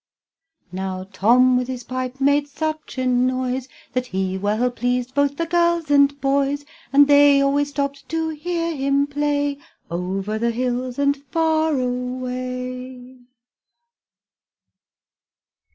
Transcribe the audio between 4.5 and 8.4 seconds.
pleased both the girls and boys, And they always stopped to